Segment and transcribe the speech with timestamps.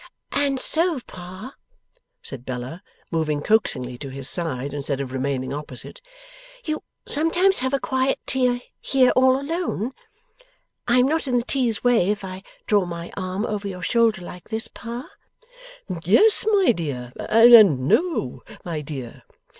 [0.31, 1.53] 'And so, Pa,'
[2.23, 6.01] said Bella, moving coaxingly to his side instead of remaining opposite,
[6.65, 9.91] 'you sometimes have a quiet tea here all alone?
[10.87, 14.23] I am not in the tea's way, if I draw my arm over your shoulder
[14.23, 15.07] like this, Pa?'
[16.03, 19.21] 'Yes, my dear, and no, my dear.